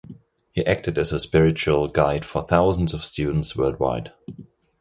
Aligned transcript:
He 0.51 0.65
acted 0.65 0.97
as 0.97 1.13
a 1.13 1.19
spiritual 1.19 1.87
guide 1.87 2.25
for 2.25 2.41
thousands 2.41 2.91
of 2.95 3.05
students 3.05 3.55
worldwide. 3.55 4.11